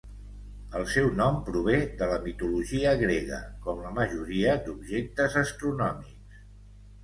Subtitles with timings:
[0.77, 6.45] El seu nom prové de la mitologia grega; com la majoria d'objectes astronòmics.